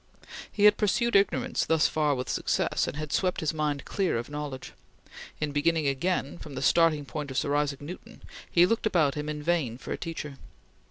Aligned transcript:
He 0.51 0.63
had 0.65 0.77
pursued 0.77 1.15
ignorance 1.15 1.63
thus 1.63 1.87
far 1.87 2.15
with 2.15 2.27
success, 2.27 2.87
and 2.87 2.97
had 2.97 3.13
swept 3.13 3.39
his 3.39 3.53
mind 3.53 3.85
clear 3.85 4.17
of 4.17 4.31
knowledge. 4.31 4.73
In 5.39 5.51
beginning 5.51 5.85
again, 5.85 6.39
from 6.39 6.55
the 6.55 6.63
starting 6.63 7.05
point 7.05 7.29
of 7.29 7.37
Sir 7.37 7.53
Isaac 7.55 7.81
Newton, 7.81 8.23
he 8.49 8.65
looked 8.65 8.87
about 8.87 9.13
him 9.13 9.29
in 9.29 9.43
vain 9.43 9.77
for 9.77 9.91
a 9.91 9.97
teacher. 9.99 10.37